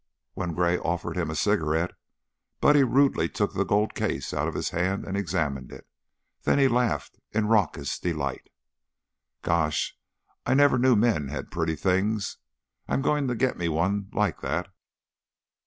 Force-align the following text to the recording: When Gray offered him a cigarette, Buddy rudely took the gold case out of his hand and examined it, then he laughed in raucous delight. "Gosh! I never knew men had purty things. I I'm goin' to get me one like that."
When 0.33 0.55
Gray 0.55 0.79
offered 0.79 1.15
him 1.15 1.29
a 1.29 1.35
cigarette, 1.35 1.91
Buddy 2.59 2.83
rudely 2.83 3.29
took 3.29 3.53
the 3.53 3.63
gold 3.63 3.93
case 3.93 4.33
out 4.33 4.47
of 4.47 4.55
his 4.55 4.71
hand 4.71 5.05
and 5.05 5.15
examined 5.15 5.71
it, 5.71 5.85
then 6.41 6.57
he 6.57 6.67
laughed 6.67 7.19
in 7.33 7.47
raucous 7.47 7.99
delight. 7.99 8.49
"Gosh! 9.43 9.95
I 10.43 10.55
never 10.55 10.79
knew 10.79 10.95
men 10.95 11.27
had 11.27 11.51
purty 11.51 11.75
things. 11.75 12.37
I 12.87 12.93
I'm 12.95 13.03
goin' 13.03 13.27
to 13.27 13.35
get 13.35 13.59
me 13.59 13.69
one 13.69 14.09
like 14.11 14.41
that." 14.41 14.69